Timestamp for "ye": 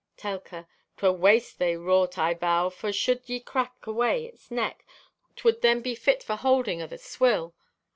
3.29-3.39